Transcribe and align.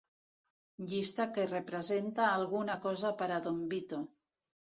Llista 0.91 1.27
que 1.35 1.43
representa 1.51 2.25
alguna 2.37 2.79
cosa 2.87 3.13
per 3.23 3.29
a 3.35 3.39
don 3.49 3.61
Vito. 3.75 4.01